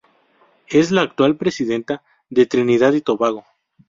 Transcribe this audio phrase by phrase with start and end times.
[0.67, 2.01] Es la actual presidenta
[2.31, 3.45] de Trinidad y Tobago.